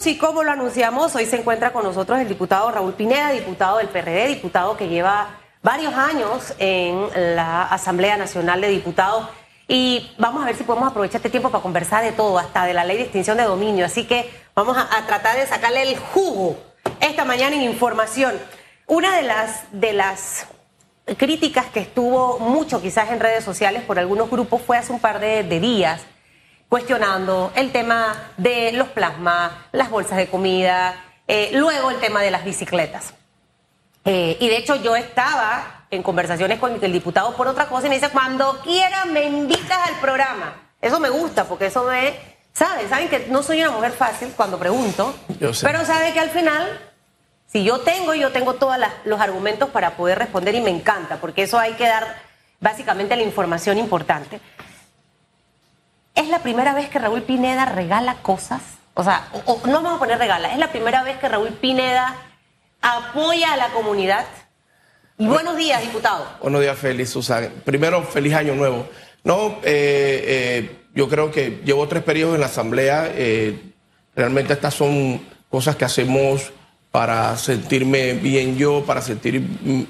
[0.00, 3.88] Sí, como lo anunciamos, hoy se encuentra con nosotros el diputado Raúl Pineda, diputado del
[3.88, 9.28] PRD, diputado que lleva varios años en la Asamblea Nacional de Diputados.
[9.66, 12.74] Y vamos a ver si podemos aprovechar este tiempo para conversar de todo, hasta de
[12.74, 13.84] la ley de extinción de dominio.
[13.84, 16.56] Así que vamos a, tratar de sacarle el jugo
[17.00, 18.38] esta mañana en información.
[18.86, 20.46] Una de las, de las
[21.16, 25.18] críticas que estuvo mucho quizás en redes sociales por algunos grupos fue hace un par
[25.18, 26.02] de días
[26.68, 30.94] cuestionando el tema de los plasmas, las bolsas de comida,
[31.26, 33.14] eh, luego el tema de las bicicletas.
[34.04, 37.90] Eh, y de hecho yo estaba en conversaciones con el diputado por otra cosa y
[37.90, 40.54] me dice, cuando quiera me invitas al programa.
[40.80, 42.14] Eso me gusta porque eso me...
[42.52, 42.88] ¿Saben?
[42.88, 45.64] Saben que no soy una mujer fácil cuando pregunto, Yo sé.
[45.66, 46.66] pero sabe que al final,
[47.46, 51.44] si yo tengo, yo tengo todos los argumentos para poder responder y me encanta, porque
[51.44, 52.16] eso hay que dar
[52.60, 54.40] básicamente la información importante.
[56.18, 58.60] ¿Es la primera vez que Raúl Pineda regala cosas?
[58.94, 61.50] O sea, o- o- no vamos a poner regala, es la primera vez que Raúl
[61.50, 62.16] Pineda
[62.82, 64.26] apoya a la comunidad.
[65.16, 66.26] Y buenos días, diputado.
[66.42, 67.48] Buenos días, Félix, Susan.
[67.64, 68.88] Primero, feliz año nuevo.
[69.24, 73.10] No, eh, eh, yo creo que llevo tres periodos en la Asamblea.
[73.14, 73.60] eh,
[74.16, 76.50] realmente estas son cosas que hacemos
[76.90, 79.82] para sentirme bien yo, para sentir, mm,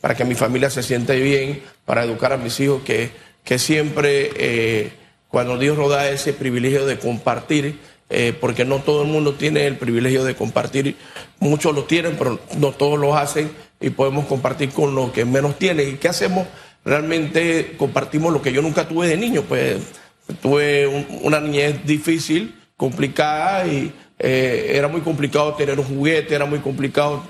[0.00, 3.10] para que mi familia se sienta bien, para educar a mis hijos, que,
[3.44, 4.92] que siempre, eh,
[5.28, 7.78] cuando Dios nos da ese privilegio de compartir,
[8.10, 10.96] eh, porque no todo el mundo tiene el privilegio de compartir,
[11.40, 15.58] muchos lo tienen, pero no todos lo hacen y podemos compartir con los que menos
[15.58, 15.90] tienen.
[15.90, 16.46] ¿Y qué hacemos?
[16.84, 19.76] Realmente compartimos lo que yo nunca tuve de niño, pues
[20.40, 26.44] tuve un- una niñez difícil, complicada y eh, era muy complicado tener un juguete, era
[26.46, 27.22] muy complicado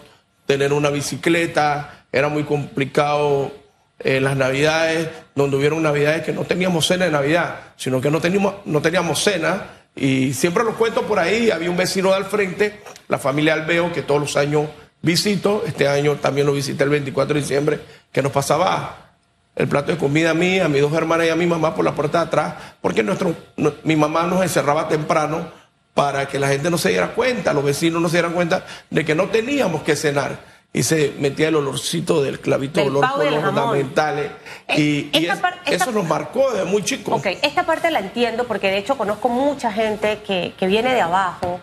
[0.46, 3.52] tener una bicicleta, era muy complicado
[4.00, 8.20] eh, las navidades, donde hubieron navidades que no teníamos cena de Navidad, sino que no
[8.20, 9.66] teníamos, no teníamos cena.
[9.96, 13.92] Y siempre lo cuento por ahí, había un vecino de al frente, la familia Albeo,
[13.92, 14.68] que todos los años
[15.02, 17.80] visito, este año también lo visité el 24 de diciembre,
[18.12, 19.08] que nos pasaba
[19.56, 21.84] el plato de comida a mí, a mis dos hermanas y a mi mamá por
[21.84, 23.34] la puerta de atrás, porque nuestro,
[23.83, 25.50] mi mamá nos encerraba temprano
[25.94, 29.05] para que la gente no se diera cuenta, los vecinos no se dieran cuenta de
[29.05, 30.39] que no teníamos que cenar.
[30.78, 34.30] Y se metía el olorcito del clavito Del olor y por los ornamentales.
[34.77, 37.16] Y, Eh, y es- par- esta- eso nos marcó desde muy chico.
[37.16, 41.00] Ok, esta parte la entiendo porque de hecho conozco mucha gente que, que viene de
[41.00, 41.61] abajo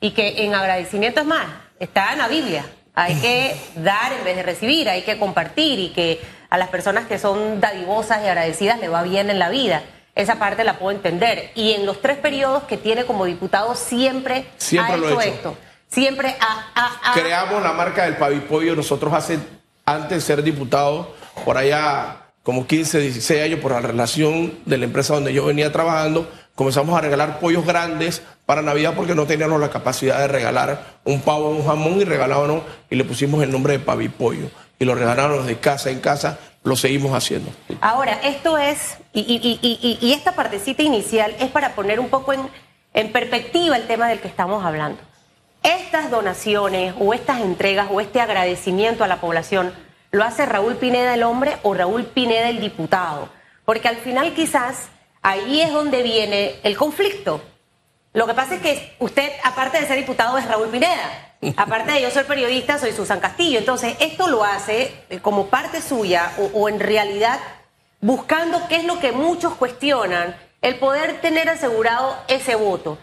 [0.00, 1.46] y que en agradecimiento es más,
[1.80, 2.66] está en la Biblia.
[2.94, 6.20] Hay que dar en vez de recibir, hay que compartir y que
[6.50, 9.82] a las personas que son dadivosas y agradecidas le va bien en la vida.
[10.14, 11.52] Esa parte la puedo entender.
[11.54, 15.24] Y en los tres periodos que tiene como diputado siempre, Siempre ha lo hecho he
[15.28, 15.34] hecho.
[15.36, 15.56] esto.
[15.90, 19.38] Siempre ha, ha- ha- Creamos la marca del pavipollo nosotros hace,
[19.86, 21.08] antes de ser diputados,
[21.44, 25.70] por allá como 15, 16 años, por la relación de la empresa donde yo venía
[25.72, 30.98] trabajando, comenzamos a regalar pollos grandes para Navidad porque no teníamos la capacidad de regalar
[31.04, 34.50] un pavo, un jamón y regalábamos y le pusimos el nombre de pavipollo.
[34.78, 37.50] Y lo regalábamos de casa en casa, lo seguimos haciendo.
[37.80, 42.08] Ahora, esto es, y, y- y- y- y esta partecita inicial es para poner un
[42.08, 42.48] poco en,
[42.94, 45.00] en perspectiva el tema del que estamos hablando.
[45.68, 49.74] Estas donaciones o estas entregas o este agradecimiento a la población,
[50.10, 53.28] ¿lo hace Raúl Pineda el hombre o Raúl Pineda el diputado?
[53.66, 54.88] Porque al final quizás
[55.20, 57.42] ahí es donde viene el conflicto.
[58.14, 61.34] Lo que pasa es que usted, aparte de ser diputado, es Raúl Pineda.
[61.58, 63.58] Aparte de yo ser periodista, soy Susan Castillo.
[63.58, 67.40] Entonces, esto lo hace eh, como parte suya o, o en realidad
[68.00, 72.96] buscando qué es lo que muchos cuestionan, el poder tener asegurado ese voto.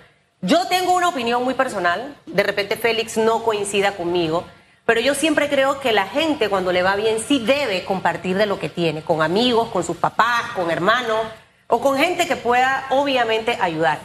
[0.46, 4.44] Yo tengo una opinión muy personal, de repente Félix no coincida conmigo,
[4.86, 8.46] pero yo siempre creo que la gente cuando le va bien sí debe compartir de
[8.46, 11.20] lo que tiene, con amigos, con sus papás, con hermanos
[11.68, 14.00] o con gente que pueda obviamente ayudar.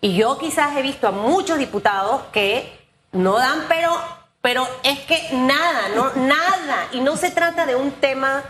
[0.00, 2.72] Y yo quizás he visto a muchos diputados que
[3.12, 3.96] no dan, pero,
[4.40, 6.88] pero es que nada, no, nada.
[6.92, 8.42] Y no se trata de un tema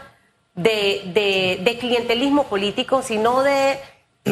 [0.55, 3.79] de, de- de clientelismo político, sino de,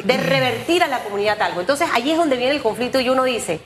[0.02, 1.60] de revertir a la comunidad algo.
[1.60, 3.60] Entonces ahí es donde viene el conflicto y uno dice,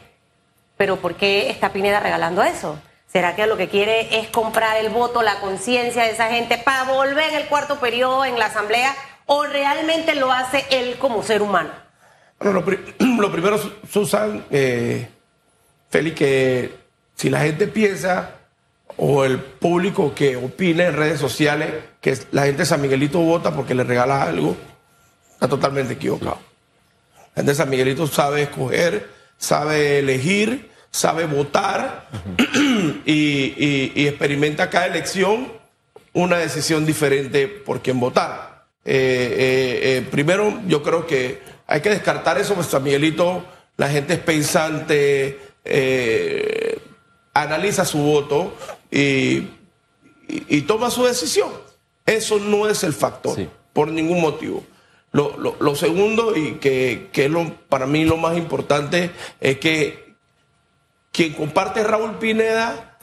[0.76, 2.78] pero ¿por qué está Pineda regalando eso?
[3.10, 6.84] ¿Será que lo que quiere es comprar el voto, la conciencia de esa gente para
[6.84, 8.94] volver en el cuarto periodo en la asamblea
[9.26, 11.70] o realmente lo hace él como ser humano?
[12.38, 12.64] Bueno, lo,
[13.22, 15.08] lo primero, Su- Susan, eh,
[15.90, 16.74] Félix, que
[17.16, 18.32] si la gente piensa
[18.98, 23.52] o el público que opina en redes sociales que la gente de San Miguelito vota
[23.54, 24.54] porque le regala algo,
[25.38, 26.38] está totalmente equivocado.
[27.34, 29.08] La gente de San Miguelito sabe escoger,
[29.38, 32.08] sabe elegir, sabe votar
[33.06, 35.52] y, y- y experimenta cada elección
[36.12, 38.64] una decisión diferente por quién votar.
[38.84, 43.44] Eh, eh, eh, primero, yo creo que hay que descartar eso, pues San Miguelito,
[43.76, 45.38] la gente es pensante,
[47.34, 48.54] analiza su voto
[48.90, 49.46] y,
[50.26, 51.50] y, toma su decisión.
[52.04, 53.38] Eso no es el factor,
[53.72, 54.64] por ningún motivo.
[55.18, 59.10] Lo, segundo, y que, que es lo, para mí lo más importante,
[59.40, 60.14] es que
[61.10, 62.98] quien comparte Raúl Pineda,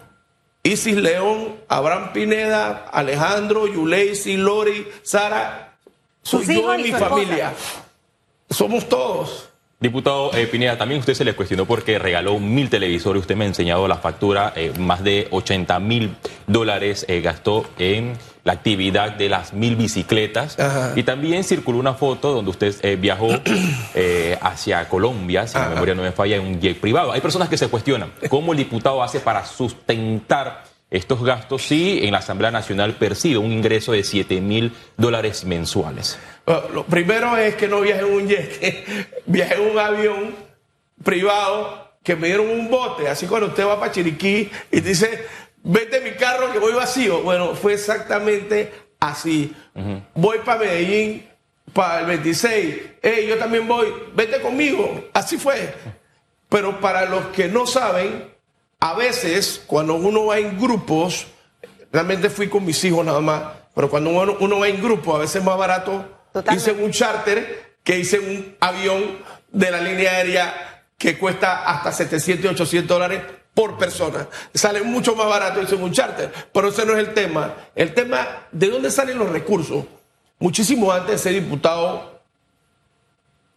[0.63, 5.77] Isis León, Abraham Pineda, Alejandro, Yuleisi, Lori, Sara,
[6.21, 7.53] soy yo y mi familia.
[8.49, 9.49] Somos todos.
[9.85, 13.21] Diputado eh, Pineda, también usted se le cuestionó porque regaló mil televisores.
[13.21, 16.15] Usted me ha enseñado la factura, eh, más de 80 mil
[16.47, 20.57] dólares eh, gastó en la actividad de las mil bicicletas.
[20.95, 23.27] Y también circuló una foto donde usted viajó
[24.41, 27.11] hacia Colombia, si la memoria no me falla, en un jet privado.
[27.11, 32.11] Hay personas que se cuestionan cómo el diputado hace para sustentar estos gastos si en
[32.11, 36.17] la Asamblea Nacional percibe un ingreso de 7 mil dólares mensuales.
[36.45, 40.35] Lo primero es que no viaje en un jet, viaje en un avión
[41.03, 43.07] privado que me dieron un bote.
[43.07, 45.25] Así cuando usted va para Chiriquí y dice,
[45.63, 47.21] vete mi carro que voy vacío.
[47.21, 49.53] Bueno, fue exactamente así.
[50.13, 51.27] Voy para Medellín
[51.73, 52.75] para el 26.
[53.01, 55.05] Hey, yo también voy, vete conmigo.
[55.13, 55.73] Así fue.
[56.47, 58.31] Pero para los que no saben,
[58.79, 61.27] a veces cuando uno va en grupos,
[61.91, 63.43] realmente fui con mis hijos nada más,
[63.73, 66.05] pero cuando uno, va en grupo, a veces es más barato
[66.51, 69.19] irse en un charter que en un avión
[69.51, 73.21] de la línea aérea que cuesta hasta 700 y 800 dólares
[73.53, 74.27] por persona.
[74.53, 77.53] Sale mucho más barato en un charter, pero ese no es el tema.
[77.75, 79.85] El tema, ¿de dónde salen los recursos?
[80.39, 82.21] Muchísimo antes de ser diputado,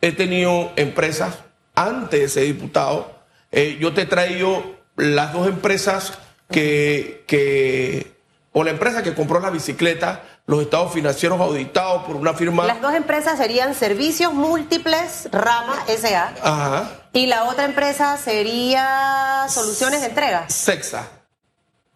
[0.01, 1.39] he tenido empresas,
[1.75, 3.19] antes de ser diputado,
[3.51, 6.19] eh, yo te he traído las dos empresas
[6.51, 8.13] que,
[8.53, 12.65] o la empresa que compró la bicicleta, los estados financieros auditados por una firma.
[12.65, 16.33] Las dos empresas serían Servicios Múltiples Rama SA.
[16.43, 16.91] Ajá.
[17.13, 20.49] Y la otra empresa sería Soluciones de Entrega.
[20.49, 21.07] Sexa.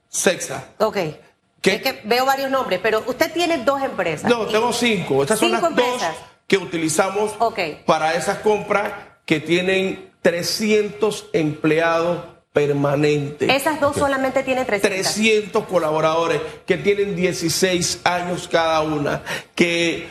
[0.06, 0.64] Sexa.
[0.78, 0.96] Ok.
[1.62, 4.28] Es que veo varios nombres, pero usted tiene dos empresas.
[4.28, 5.22] No, tengo cinco.
[5.22, 5.72] Estas son las dos
[6.46, 7.32] que utilizamos
[7.86, 8.92] para esas compras
[9.24, 13.54] que tienen 300 empleados permanente.
[13.54, 15.14] Esas dos solamente tienen 300.
[15.14, 19.22] 300 colaboradores que tienen 16 años cada una,
[19.54, 20.06] que,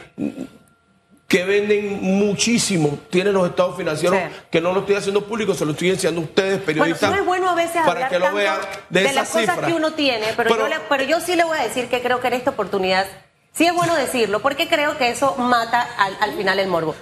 [1.28, 5.72] que venden muchísimo, tienen los estados financieros, que no lo estoy haciendo público, se lo
[5.72, 7.10] estoy enseñando a ustedes, periodistas.
[7.10, 8.60] Bueno, no es bueno a veces para que lo vean
[8.90, 11.90] de, las cosas que uno tiene, pero, yo pero yo sí le voy a decir
[11.90, 13.06] que creo que en esta oportunidad
[13.54, 16.96] sí es bueno decirlo, porque creo que eso mata al, al final el morbo.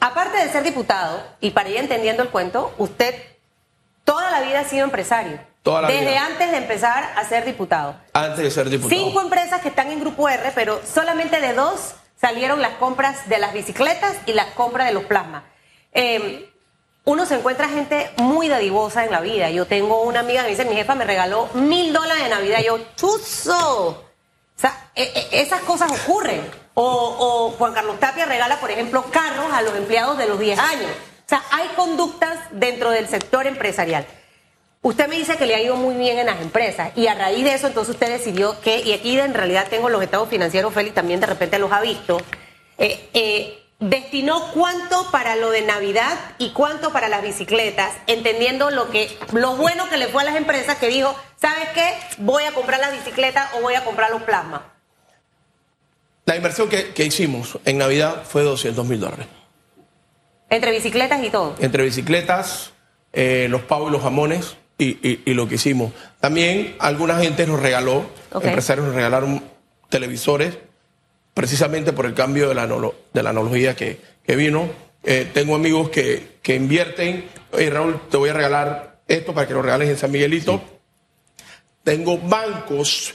[0.00, 3.31] Aparte de ser diputado, y para ir entendiendo el cuento, usted
[4.04, 5.38] Toda la vida ha sido empresario.
[5.62, 7.94] Toda la Desde antes de empezar a ser diputado.
[8.12, 9.00] Antes de ser diputado.
[9.00, 13.38] Cinco empresas que están en Grupo R, pero solamente de dos salieron las compras de
[13.38, 15.44] las bicicletas y las compras de los plasmas.
[15.92, 16.44] Em,
[17.04, 19.50] uno se encuentra gente muy dadivosa en la vida.
[19.50, 22.60] Yo tengo una amiga que me dice, mi jefa me regaló mil dólares de Navidad.
[22.64, 23.88] yo, chuzo.
[23.88, 26.48] O sea, e, e, esas cosas ocurren.
[26.74, 30.58] O, o, Juan Carlos Tapia regala, por ejemplo, carros a los empleados de los 10
[30.58, 30.90] años.
[31.32, 34.06] Sea, hay conductas dentro del sector empresarial.
[34.82, 37.42] Usted me dice que le ha ido muy bien en las empresas y a raíz
[37.42, 40.94] de eso entonces usted decidió que, y aquí en realidad tengo los estados financieros, Félix
[40.94, 42.18] también de repente los ha visto,
[42.76, 48.90] eh, eh, destinó cuánto para lo de Navidad y cuánto para las bicicletas, entendiendo lo
[48.90, 51.94] que lo bueno que le fue a las empresas que dijo, ¿sabes qué?
[52.18, 54.60] Voy a comprar las bicicletas o voy a comprar los plasmas.
[56.26, 59.28] La inversión que, que hicimos en Navidad fue 200 mil dólares.
[60.52, 61.54] Entre bicicletas y todo.
[61.60, 62.72] Entre bicicletas,
[63.14, 65.92] eh, los pavos y los jamones y, lo que hicimos.
[66.20, 68.04] También alguna gente nos regaló,
[68.34, 69.42] empresarios nos regalaron
[69.88, 70.58] televisores,
[71.32, 74.68] precisamente por el cambio de la, de la analogía que, vino.
[75.04, 77.28] Eh, tengo amigos que, que invierten.
[77.52, 80.60] Oye, Raúl, te voy a regalar esto para que lo regales en San Miguelito.
[81.82, 83.14] Tengo bancos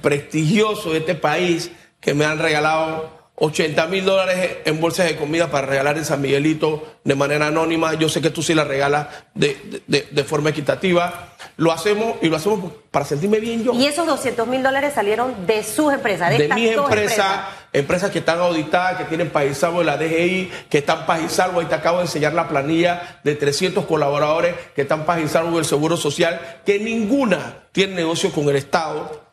[0.00, 1.70] prestigiosos de este país
[2.00, 6.20] que me han regalado 80 mil dólares en bolsas de comida para regalar en San
[6.20, 7.94] Miguelito de manera anónima.
[7.94, 11.34] Yo sé que tú sí la regalas de, de, forma equitativa.
[11.56, 13.72] Lo hacemos y lo hacemos para sentirme bien yo.
[13.72, 17.40] Y esos 200 mil dólares salieron de sus empresas, de, de mis empresas,
[17.72, 21.58] empresas, que están auditadas, que tienen país salvo de la DGI, que están país salvo.
[21.58, 25.64] Ahí te acabo de enseñar la planilla de 300 colaboradores que están país salvo del
[25.64, 29.23] Seguro Social, que ninguna tiene negocio con el Estado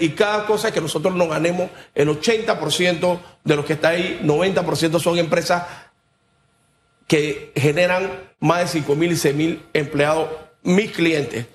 [0.00, 4.98] y cada cosa que nosotros nos ganemos, el 80% de los que está ahí, 90%
[4.98, 5.64] son empresas
[7.06, 10.28] que generan más de 5 mil y 6 mil empleados,
[10.62, 11.46] mis clientes,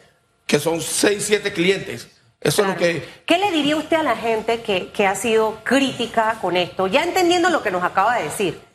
[0.48, 2.10] que son 6, 7 clientes.
[2.40, 3.04] Eso es lo que...
[3.26, 6.88] ¿Qué le diría usted a la gente que, que ha sido crítica con esto?
[6.88, 8.69] Ya entendiendo lo que nos acaba de decir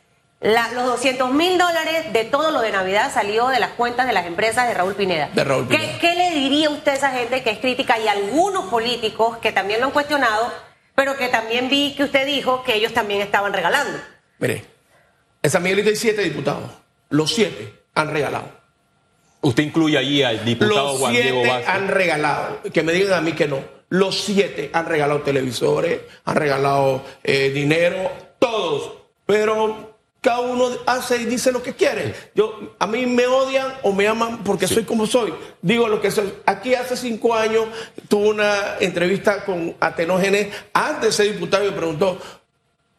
[0.45, 4.13] la- los 200 mil dólares de todo lo de Navidad salió de las cuentas de
[4.13, 5.29] las empresas de Raúl Pineda.
[5.33, 5.99] De Raúl ¿Qué, Pineda.
[5.99, 9.79] qué le diría usted a esa gente que es crítica y algunos políticos que también
[9.79, 10.51] lo han cuestionado,
[10.93, 13.97] pero que también vi que usted dijo que ellos también estaban regalando?
[14.39, 14.63] Mire,
[15.41, 16.69] en San Miguelito hay siete diputados.
[17.09, 18.49] Los siete han regalado.
[19.41, 21.69] Usted incluye allí al diputado Los Juan Diego siete Vázquez.
[21.69, 22.59] han regalado.
[22.73, 23.59] Que me digan a mí que no.
[23.89, 28.93] Los siete han regalado televisores, han regalado eh, dinero, todos.
[29.27, 29.94] Pero
[30.25, 32.15] cada uno hace y dice lo que quiere.
[32.33, 35.31] Yo, a mí me odian o me aman porque soy como soy.
[35.61, 36.33] Digo lo que soy.
[36.47, 37.65] Aquí hace cinco años
[38.09, 42.17] tuve una entrevista con Atenógenes antes de ser diputado y me preguntó,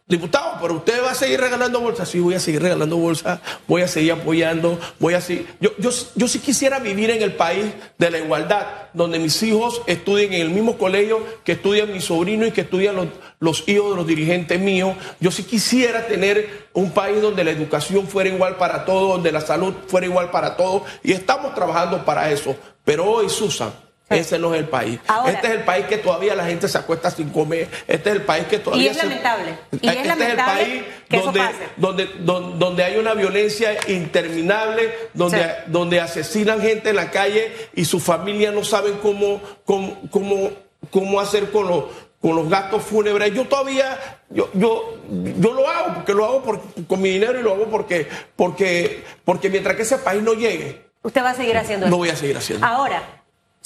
[0.08, 2.08] Diputado, pero usted va a seguir regalando bolsas.
[2.08, 5.48] Sí, voy a seguir regalando bolsas, voy a seguir apoyando, voy a seguir.
[5.60, 9.82] Yo, yo, yo sí quisiera vivir en el país de la igualdad, donde mis hijos
[9.88, 13.08] estudien en el mismo colegio que estudian mis sobrinos y que estudian los,
[13.40, 14.94] los hijos de los dirigentes míos.
[15.18, 19.40] Yo sí quisiera tener un país donde la educación fuera igual para todos, donde la
[19.40, 20.82] salud fuera igual para todos.
[21.02, 22.54] Y estamos trabajando para eso.
[22.84, 23.72] Pero hoy, Susan,
[24.08, 25.00] ese no es el país.
[25.08, 27.68] Ahora- este es el país que todavía la gente se acuesta sin comer.
[27.88, 29.58] Este es el país que todavía es se- lamentable.
[29.80, 31.54] Y es este lamentable es el país que eso donde, pase.
[31.76, 35.50] donde, donde, donde hay una violencia interminable, donde, Sí.
[35.68, 40.50] donde asesinan gente en la calle y su familia no saben cómo, cómo, cómo,
[40.90, 41.84] cómo hacer con los,
[42.20, 43.32] con los gastos fúnebres.
[43.34, 43.98] Yo todavía,
[44.30, 44.98] yo, yo,
[45.38, 49.04] yo lo hago, porque lo hago por- con mi dinero y lo hago porque, porque,
[49.25, 51.96] porque mientras que ese país no llegue, Usted va a seguir haciendo lo eso.
[51.98, 52.66] voy a seguir haciendo.
[52.66, 53.02] Ahora,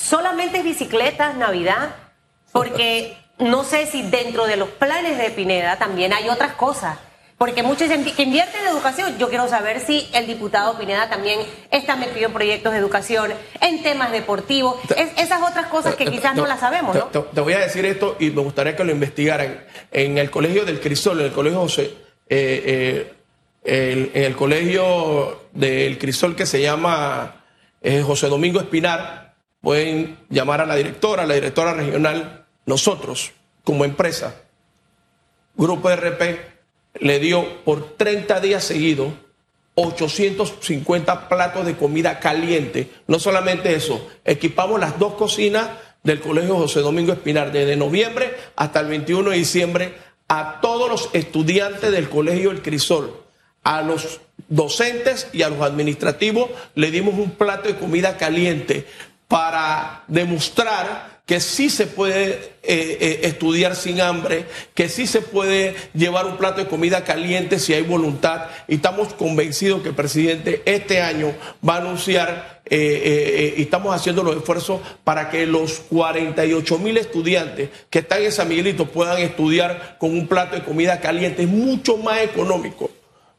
[0.00, 1.95] solamente es bicicletas, Navidad,
[2.52, 6.99] porque no sé si dentro de los planes de Pineda también hay otras cosas.
[7.38, 9.16] Porque muchos que invierten en educación.
[9.19, 11.40] Yo quiero saber si el diputado Pineda también
[11.71, 16.35] está metido en proyectos de educación, en temas deportivos, es- esas otras cosas que quizás
[16.37, 17.04] no las sabemos, ¿no?
[17.07, 19.64] Te, te voy a decir esto y me gustaría que lo investigaran.
[19.90, 21.95] En el colegio del Crisol, en el colegio José,
[22.28, 23.14] eh, eh,
[23.64, 27.37] el- en el colegio del Crisol que se llama
[27.83, 29.30] eh, José Domingo Espinar,
[29.61, 33.33] pueden llamar a la directora, a la directora regional, nosotros
[33.64, 34.35] como empresa,
[35.55, 36.40] Grupo RP,
[37.00, 39.12] le dio por 30 días seguidos
[39.75, 42.90] 850 platos de comida caliente.
[43.07, 45.69] No solamente eso, equipamos las dos cocinas
[46.02, 49.95] del Colegio José Domingo Espinar desde noviembre hasta el 21 de diciembre
[50.29, 53.12] a todos los estudiantes del Colegio El Crisol,
[53.62, 58.87] a los docentes y a los administrativos le dimos un plato de comida caliente
[59.31, 62.31] para demostrar que sí se puede
[62.65, 67.61] eh, eh, estudiar sin hambre, que sí se puede llevar un plato de comida caliente
[67.61, 68.47] si hay voluntad.
[68.67, 71.33] Y estamos convencidos que el presidente este año
[71.67, 76.97] va a anunciar, eh, eh, y estamos haciendo los esfuerzos para que los 48 mil
[76.97, 81.45] estudiantes que están en San Miguelito puedan estudiar con un plato de comida caliente.
[81.45, 82.91] Es mucho más económico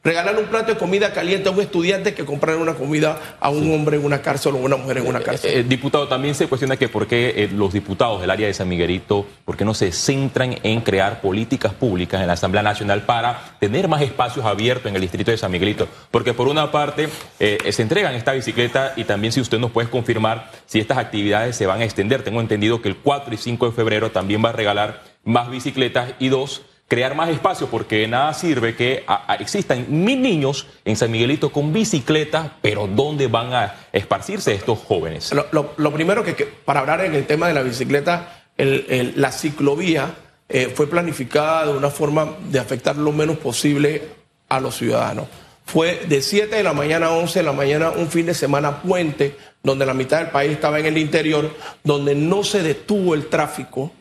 [0.04, 3.72] regalar un plato de comida caliente a un estudiante que comprar una comida a un
[3.72, 5.50] hombre en una cárcel o a una mujer en una cárcel.
[5.52, 8.68] Eh, diputado, también se cuestiona que por qué eh, los diputados del área de San
[8.68, 13.56] Miguelito, por qué no se centran en crear políticas públicas en la Asamblea Nacional para
[13.60, 15.86] tener más espacios abiertos en el distrito de San Miguelito.
[16.10, 19.88] Porque por una parte eh, se entregan esta bicicleta y también si usted nos puede
[19.88, 22.22] confirmar si estas actividades se van a extender.
[22.22, 26.14] Tengo entendido que el 4 y 5 de febrero también va a regalar más bicicletas
[26.18, 26.62] y dos,
[26.92, 31.72] crear más espacios, porque nada sirve que a- existan mil niños en San Miguelito con
[31.72, 35.32] bicicletas, pero ¿dónde van a esparcirse estos jóvenes?
[35.52, 36.34] Lo, primero que,
[36.66, 40.14] para hablar en el tema de la bicicleta, la ciclovía
[40.50, 44.02] eh, fue planificada de una forma de afectar lo menos posible
[44.50, 45.28] a los ciudadanos.
[45.64, 48.82] Fue de 7 de la mañana a 11 de la mañana un fin de semana
[48.82, 51.50] puente, donde la mitad del país estaba en el interior,
[51.84, 53.92] donde no se detuvo el tráfico.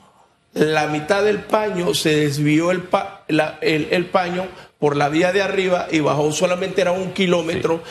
[0.54, 4.48] La mitad del paño se desvió el, pa- la- el- el paño
[4.80, 7.84] por la vía de arriba y bajó solamente era un kilómetro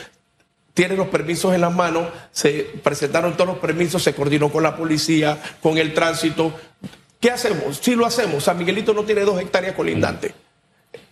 [0.73, 4.77] tiene los permisos en las manos, se presentaron todos los permisos, se coordinó con la
[4.77, 6.53] policía, con el tránsito.
[7.19, 7.77] ¿Qué hacemos?
[7.81, 10.31] Si lo hacemos, San Miguelito no tiene dos hectáreas colindantes.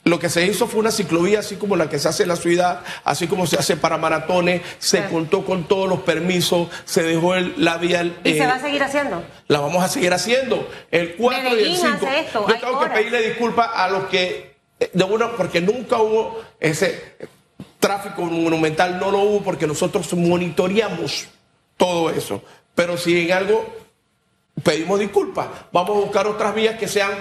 [0.06, 2.36] Lo que se hizo fue una ciclovía así como la que se hace en la
[2.38, 7.36] ciudad, así como se hace para maratones, se contó con todos los permisos, se dejó
[7.36, 8.04] el- la vía...
[8.24, 9.22] Y eh, se va a seguir haciendo.
[9.48, 10.68] la vamos a seguir haciendo.
[10.90, 11.94] El 4 y el Medellín 5.
[12.08, 15.98] hace esto, Yo tengo que pedirle disculpas a los que, eh, de una, porque nunca
[15.98, 17.18] hubo ese
[17.80, 21.28] tráfico monumental, no lo hubo porque nosotros monitoreamos
[21.78, 22.42] todo eso.
[22.74, 23.66] Pero si en algo
[24.64, 27.12] pedimos disculpas, vamos a buscar otras vías que sean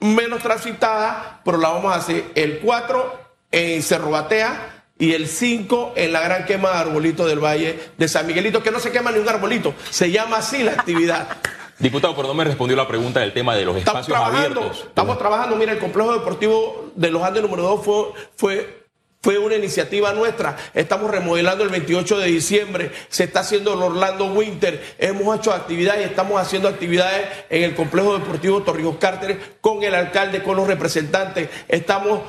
[0.00, 3.20] menos transitadas, pero la vamos a hacer el 4
[3.52, 8.08] en Cerro Batea y el 5 en la gran quema de arbolito del Valle de
[8.08, 11.28] San Miguelito, que no se quema ni un arbolito, se llama así la actividad.
[11.78, 14.84] Diputado, pero no me respondió la pregunta del tema de los Estamos espacios abiertos.
[14.88, 15.56] estamos trabajando.
[15.56, 18.04] Mira, el complejo deportivo de los Andes número 2 fue,
[18.36, 18.79] fue
[19.22, 20.56] fue una iniciativa nuestra.
[20.74, 26.08] Estamos remodelando el 28 de diciembre, se está haciendo el Orlando Winter, hemos hecho actividades,
[26.08, 31.50] estamos haciendo actividades en el complejo deportivo Torrijos Carter con el alcalde, con los representantes.
[31.68, 32.20] Estamos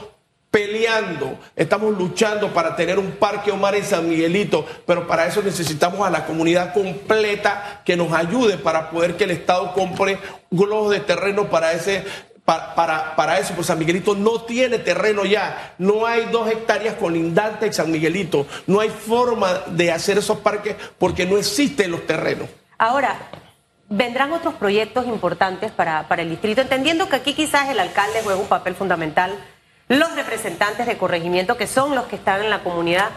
[0.52, 6.06] peleando, estamos luchando para tener un parque Omar en San Miguelito, pero para eso necesitamos
[6.06, 10.20] a la comunidad completa que nos ayude para poder que el Estado compre
[10.50, 12.04] globos de terreno para ese
[12.46, 15.74] para, para, eso, pues San Miguelito no tiene terreno ya.
[15.78, 18.46] No hay dos hectáreas colindantes en San Miguelito.
[18.68, 22.50] No hay forma de hacer esos parques porque no existen los terrenos.
[22.78, 23.16] Ahora,
[23.90, 28.40] vendrán otros proyectos importantes para, para el distrito, entendiendo que aquí quizás el alcalde juega
[28.40, 29.38] un papel fundamental,
[29.88, 33.10] los representantes de corregimiento, que son los que están en la comunidad,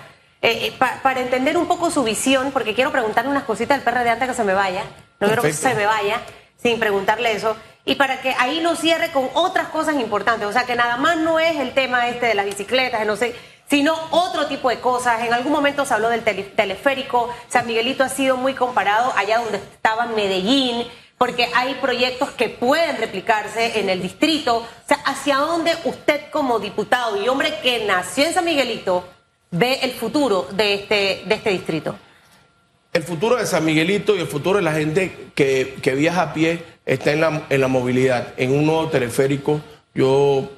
[0.43, 4.11] eh, eh, para entender un poco su visión, porque quiero preguntarle unas cositas del PRD
[4.11, 4.83] antes que se me vaya.
[5.19, 6.21] No quiero que se me vaya
[6.63, 10.49] sin preguntarle eso y para que ahí lo cierre con otras cosas importantes.
[10.49, 13.35] O sea, que nada más no es el tema este de las bicicletas, no sé,
[13.69, 15.23] sino otro tipo de cosas.
[15.23, 19.59] En algún momento se habló del teleférico, San Miguelito ha sido muy comparado allá donde
[19.59, 20.87] estaba Medellín,
[21.19, 24.59] porque hay proyectos que pueden replicarse en el distrito.
[24.59, 29.05] O sea, ¿hacia dónde usted como diputado y hombre que nació en San Miguelito
[29.51, 31.97] ve el futuro de este, de este distrito?
[32.95, 36.33] El futuro de San Miguelito y el futuro de la gente que, que viaja a
[36.33, 39.61] pie está en la, en la movilidad, en un nuevo teleférico.
[39.97, 40.49] Yo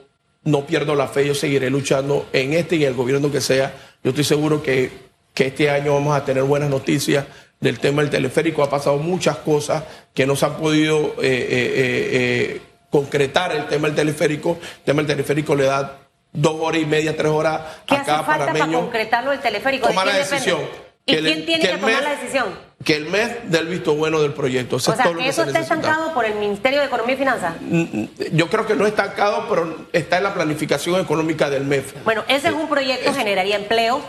[0.45, 3.73] no pierdo la fe, yo seguiré luchando en este y en el gobierno que sea.
[4.05, 4.90] Yo estoy seguro que,
[5.33, 7.25] que este año vamos a tener buenas noticias
[7.59, 8.62] del tema del teleférico.
[8.62, 12.11] Ha pasado muchas cosas que no se han podido eh, eh,
[12.52, 14.59] eh, concretar el tema del teleférico.
[14.61, 16.00] El tema del teleférico le da
[16.35, 19.88] dos horas y media, tres horas ¿Qué a cada hace falta para concretarlo el teleférico?
[19.88, 20.86] Tomar la decisión.
[21.06, 22.66] ¿Y quién tiene que, tomar la decisión?
[22.84, 24.76] que el mes del visto bueno del proyecto.
[24.76, 27.54] o sea, que eso está estancado por el Ministerio de Economía y Finanzas.
[28.32, 31.94] Yo creo que no está estancado, pero está en la planificación económica del MEF.
[32.04, 34.00] Bueno, ese es un proyecto, que generaría empleo,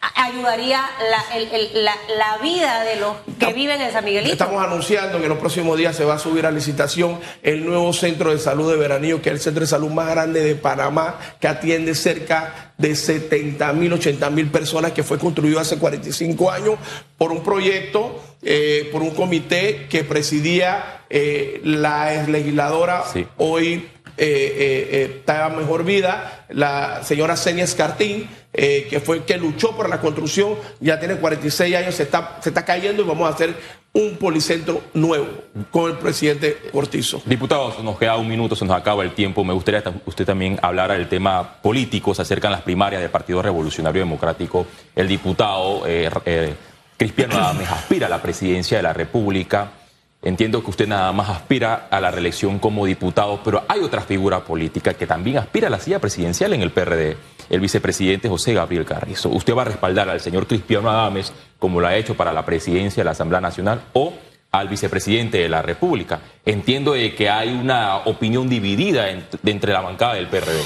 [0.00, 4.32] ayudaría la, la, vida de los que viven en San Miguelito.
[4.32, 7.92] Estamos anunciando que en los próximos días se va a subir a licitación el nuevo
[7.92, 11.18] centro de salud de Veranillo, que es el centro de salud más grande de Panamá,
[11.38, 16.76] que atiende cerca de 70 mil, 80 mil personas, que fue construido hace 45 años
[17.18, 23.04] por un proyecto, eh, por un comité que presidía eh, la legisladora
[23.36, 28.28] hoy eh, está mejor vida, la señora Senia Escartín
[28.62, 32.50] eh, que fue que luchó por la construcción, ya tiene 46 años, se está, se
[32.50, 33.54] está cayendo y vamos a hacer
[33.94, 35.28] un policentro nuevo
[35.70, 37.22] con el presidente Cortizo.
[37.24, 39.44] Diputados, nos queda un minuto, se nos acaba el tiempo.
[39.44, 42.14] Me gustaría que usted también hablara del tema político.
[42.14, 44.66] Se acercan las primarias del Partido Revolucionario Democrático.
[44.94, 46.54] El diputado eh, eh,
[46.98, 49.72] Cristiano Adames aspira a la presidencia de la República.
[50.22, 54.44] Entiendo que usted nada más aspira a la reelección como diputado, pero hay otra figura
[54.44, 57.16] política que también aspira a la silla presidencial en el PRD,
[57.48, 59.30] el vicepresidente José Gabriel Carrizo.
[59.30, 63.00] ¿Usted va a respaldar al señor Cristiano Adames como lo ha hecho para la presidencia
[63.00, 64.12] de la Asamblea Nacional o
[64.52, 66.20] al vicepresidente de la República?
[66.44, 70.60] Entiendo que hay una opinión dividida entre la bancada del PRD.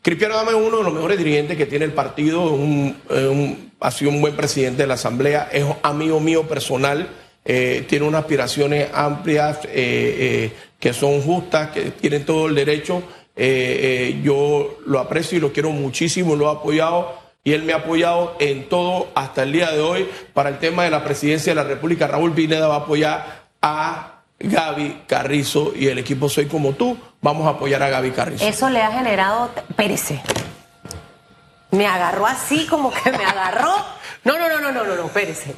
[0.00, 2.56] Cristiano Adames es uno de los mejores dirigentes que tiene el partido,
[3.80, 7.08] ha sido un buen presidente de la Asamblea, es amigo mío personal
[7.46, 13.02] eh, tiene unas aspiraciones amplias eh, eh, que son justas, que tienen todo el derecho.
[14.22, 18.34] yo lo aprecio y lo quiero muchísimo, lo he apoyado y él me ha apoyado
[18.40, 20.08] en todo hasta el día de hoy.
[20.34, 24.22] Para el tema de la presidencia de la República, Raúl Pineda va a apoyar a
[24.40, 28.44] Gaby Carrizo y el equipo Soy como tú, vamos a apoyar a Gaby Carrizo.
[28.44, 30.20] Eso le ha generado, pérese.
[31.70, 33.72] Me agarró así como que me agarró.
[34.24, 35.54] No, no, no, no, no, no, no, pérese.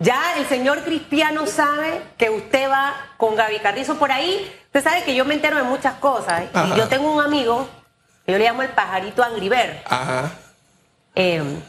[0.00, 4.50] Ya el señor Cristiano sabe que usted va con Gaby Carrizo por ahí.
[4.64, 6.44] Usted sabe que yo me entero de muchas cosas.
[6.54, 7.68] Y yo tengo un amigo,
[8.26, 9.82] yo le llamo el pajarito Angriver.
[9.84, 10.32] Ajá.
[11.14, 11.60] Em,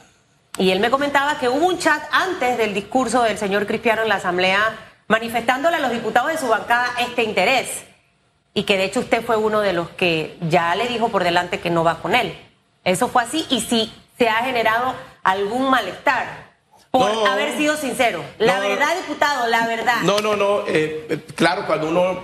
[0.57, 4.07] y él me comentaba que hubo un chat antes del discurso del señor Cristiano en
[4.07, 4.77] la Asamblea
[5.09, 7.83] manifestándole a los diputados de su bancada este interés.
[8.53, 11.59] Y que de hecho usted fue uno de los que ya le dijo por delante
[11.59, 12.39] que no va con él.
[12.85, 13.45] Eso fue así.
[13.49, 16.50] Y si se ha generado algún malestar
[16.91, 18.23] por haber sido sincero.
[18.37, 20.01] La verdad, diputado, la verdad.
[20.03, 20.67] No, no, no.
[20.67, 22.19] Eh, eh, claro, cuando uno,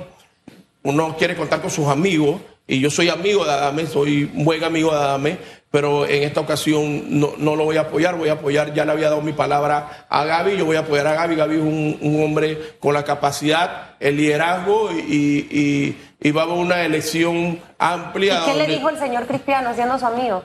[0.83, 4.61] uno quiere contar con sus amigos, y yo soy amigo de Adame, soy un buen
[4.63, 5.37] amigo de Adame,
[5.71, 9.09] pero en esta ocasión no, lo voy a apoyar, voy a apoyar, ya le había
[9.09, 12.75] dado mi palabra a Gaby, yo voy a apoyar a Gaby, Gaby es un, hombre
[12.79, 18.41] con la capacidad, el liderazgo y, y, va a haber una elección amplia.
[18.41, 20.43] ¿Y qué le dijo el señor Cristiano siendo su amigo?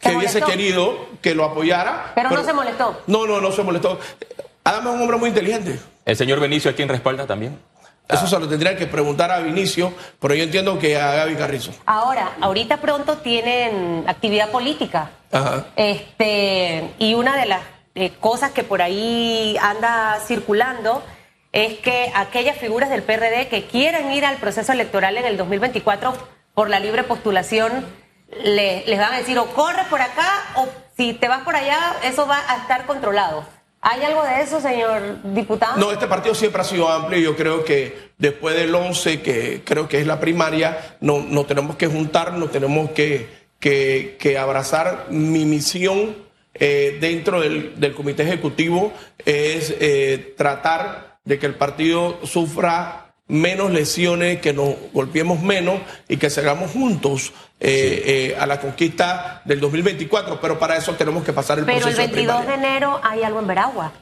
[0.00, 2.12] Que hubiese querido que lo apoyara.
[2.14, 3.02] Pero, no se molestó.
[3.06, 3.98] No, no, no se molestó.
[4.64, 5.78] Adame es un hombre muy inteligente.
[6.04, 7.58] ¿El señor Benicio a quién respalda también?
[8.08, 11.72] Eso se lo tendrían que preguntar a Vinicio, pero yo entiendo que a Gaby Carrizo.
[11.86, 15.10] Ahora, ahorita pronto tienen actividad política.
[15.30, 15.66] Ajá.
[15.76, 17.60] Este, y una de las
[17.94, 21.04] eh, cosas que por ahí anda circulando
[21.52, 26.12] es que aquellas figuras del PRD que quieren ir al proceso electoral en el 2024
[26.54, 27.86] por la libre postulación,
[28.44, 31.78] le- les van a decir o corres por acá o si te vas por allá,
[32.04, 33.44] eso va a estar controlado.
[33.82, 35.78] ¿Hay algo de eso, señor diputado?
[35.78, 39.62] No, este partido siempre ha sido amplio y yo creo que después del 11, que
[39.64, 43.26] creo que es la primaria, no, no tenemos que juntar, nos tenemos que,
[43.58, 45.06] que, que abrazar.
[45.08, 46.14] Mi misión
[46.52, 48.92] eh, dentro del, del comité ejecutivo
[49.24, 56.16] es eh, tratar de que el partido sufra menos lesiones, que nos golpeemos menos y
[56.16, 61.32] que salgamos juntos eh, eh, a la conquista del 2024, pero para eso tenemos que
[61.32, 63.92] pasar el Pero el proceso de 22 de enero hay algo en Veragua.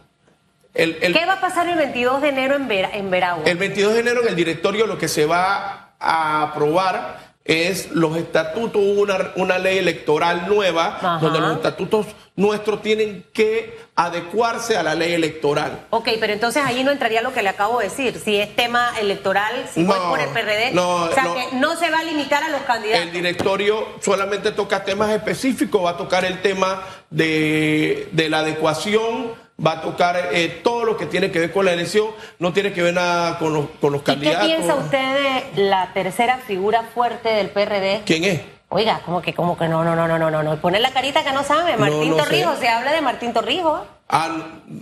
[0.74, 3.44] El- el- ¿Qué va a pasar el 22 de enero en, Vera- en Veragua?
[3.44, 8.16] El 22 de enero en el directorio lo que se va a aprobar es los
[8.16, 11.18] estatutos, hubo una, una ley electoral nueva, Ajá.
[11.20, 12.06] donde los estatutos
[12.38, 15.86] nuestros tienen que adecuarse a la ley electoral.
[15.90, 18.18] Ok, pero entonces ahí no entraría lo que le acabo de decir.
[18.24, 21.34] Si es tema electoral, si No, por el PRD, no, o sea no.
[21.34, 23.02] que no se va a limitar a los candidatos.
[23.04, 29.32] El directorio solamente toca temas específicos, va a tocar el tema de, de la adecuación,
[29.64, 32.06] va a tocar eh, todo lo que tiene que ver con la elección,
[32.38, 34.46] no tiene que ver nada con los, con los ¿Y qué candidatos.
[34.46, 38.02] piensa usted de la tercera figura fuerte del PRD?
[38.06, 38.40] ¿Quién es?
[38.70, 40.56] Oiga, como que, como que no, no, no, no, no, no, no.
[40.60, 41.76] Pone la carita que no sabe.
[41.76, 42.16] Martín no.
[42.16, 43.80] Torrijos, se habla de Martín Torrijos.
[44.10, 44.30] Ah,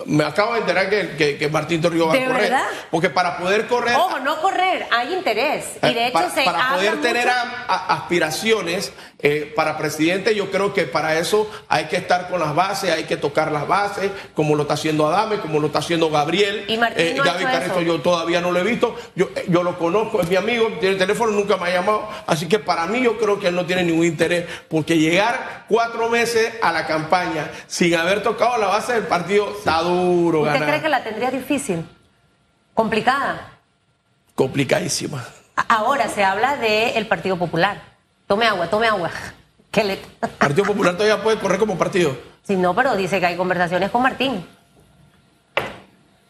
[0.05, 2.43] me acabo de enterar que, que- que Martín Torrijos va ¿De a correr.
[2.43, 2.65] verdad?
[2.93, 3.97] Porque para poder correr.
[3.97, 5.65] Ojo, no correr, hay interés.
[5.83, 7.37] Y de eh, hecho para, se para poder tener mucho-
[7.67, 12.39] a- a- aspiraciones eh, para presidente, yo creo que para eso hay que estar con
[12.39, 15.79] las bases, hay que tocar las bases, como lo está haciendo Adame, como lo está
[15.81, 16.65] haciendo Gabriel.
[16.69, 17.81] Y Martín no Gaby hecho Carrizo eso.
[17.83, 18.95] yo todavía no lo he visto.
[19.17, 22.09] Yo, eh, yo lo conozco, es mi amigo, tiene el teléfono, nunca me ha llamado.
[22.29, 26.09] Así que para mí yo creo que él no tiene ningún interés, porque llegar cuatro
[26.11, 30.69] meses a la campaña sin haber tocado la base del partido está duro, ¿Usted ganar.
[30.69, 31.85] cree que la tendría difícil?
[32.75, 33.53] Complicada.
[34.35, 35.25] Complicadísima.
[35.69, 37.81] Ahora se habla del Partido Popular.
[38.27, 39.11] Tome agua, tome agua.
[39.71, 39.97] ¿Qué le...
[40.39, 42.17] Partido Popular todavía puede correr como partido.
[42.47, 44.47] Si no, pero dice que hay conversaciones con Martín.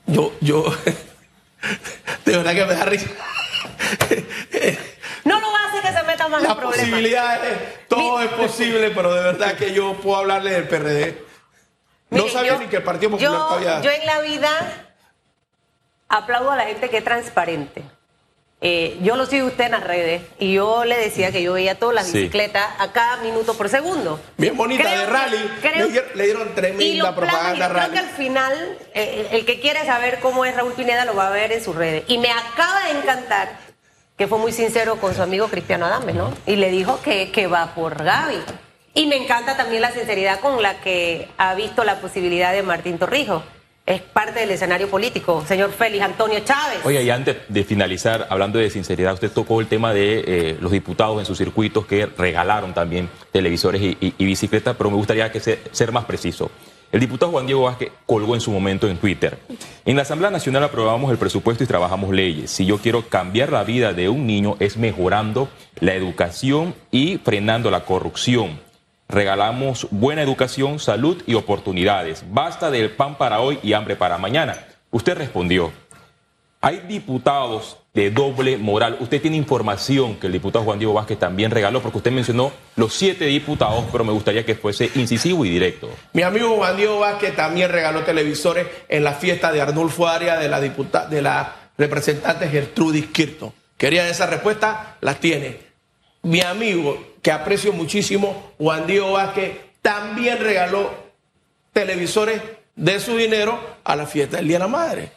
[0.07, 0.65] Yo, yo,
[2.25, 3.09] de verdad que me da risa.
[5.25, 6.87] No lo va a hacer que se meta más Las en problemas.
[6.87, 11.19] posibilidades, todo Mi- es posible, pero de verdad que yo puedo hablarle del PRD.
[12.17, 13.81] No sabía yo- ni que el Partido Popular yo, todavía.
[13.83, 14.49] Yo en la vida
[16.09, 17.83] aplaudo a la gente que es transparente.
[18.63, 21.79] Eh, yo lo sigo usted en las redes y yo le decía que yo veía
[21.79, 22.19] todas las Sí.
[22.21, 24.19] bicicletas a cada minuto por segundo.
[24.39, 25.51] Bien bonita, Creo de que- rally.
[25.61, 27.93] creo- le, dieron, le dieron y tremenda lo propaganda planes, creo rally.
[27.93, 31.31] que al final eh, el que quiere saber cómo es Raúl Pineda lo va a
[31.31, 32.05] ver en sus redes.
[32.09, 33.59] Y me acaba de encantar
[34.17, 36.33] que fue muy sincero con su amigo Cristiano Adame, ¿no?
[36.47, 38.43] Y le dijo que, que va por Gaby.
[38.97, 42.99] Y me encanta también la sinceridad con la que ha visto la posibilidad de Martín
[42.99, 43.43] Torrijos.
[43.85, 46.79] Es parte del escenario político, señor Félix Antonio Chávez.
[46.85, 50.73] Oye, y antes de finalizar, hablando de sinceridad, usted tocó el tema de eh, los
[50.73, 55.39] diputados en sus circuitos que regalaron también televisores y, y- bicicletas, pero me gustaría que
[55.39, 56.51] se- ser más preciso.
[56.91, 59.39] El diputado Juan Diego Vázquez colgó en su momento en Twitter.
[59.85, 62.51] En la Asamblea Nacional aprobamos el presupuesto y trabajamos leyes.
[62.51, 65.49] Si yo quiero cambiar la vida de un niño es mejorando
[65.81, 68.65] la educación y frenando la corrupción.
[69.09, 72.25] Regalamos buena educación, salud y oportunidades.
[72.31, 74.67] Basta del pan para hoy y hambre para mañana.
[74.91, 75.73] Usted respondió,
[76.61, 78.97] hay diputados de doble moral.
[79.01, 82.93] Usted tiene información que el diputado Juan Diego Vázquez también regaló, porque usted mencionó los
[82.93, 85.89] siete diputados, pero me gustaría que fuese incisivo y directo.
[86.13, 90.49] Mi amigo Juan Diego Vázquez también regaló televisores en la fiesta de Arnulfo Arias de
[90.49, 93.55] la diputa- de la representante Gertrudis Kirto.
[93.79, 95.59] Quería esa respuesta, la tiene.
[96.23, 100.95] Mi amigo, que aprecio muchísimo, Juan Diego Vázquez, también regaló
[101.73, 102.41] televisores
[102.77, 105.11] de su dinero a la fiesta del Día de la Madre.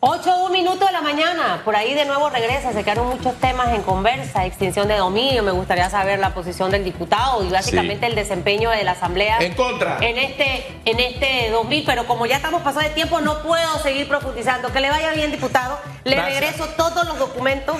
[0.00, 3.74] 8 un minuto de la mañana, por ahí de nuevo regresa, se quedaron muchos temas
[3.74, 8.14] en conversa, extinción de dominio, me gustaría saber la posición del diputado y básicamente el
[8.14, 9.38] desempeño de la Asamblea.
[9.38, 9.96] En contra.
[10.02, 14.06] En este, en este 2000, pero como ya estamos pasados de tiempo, no puedo seguir
[14.06, 14.70] profundizando.
[14.70, 15.78] Que le vaya bien, diputado.
[16.04, 16.40] Le Gracias.
[16.40, 17.78] regreso todos los documentos